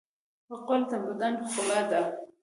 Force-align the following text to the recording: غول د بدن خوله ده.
غول 0.61 0.81
د 0.89 0.91
بدن 1.05 1.33
خوله 1.49 1.81
ده. 1.91 2.01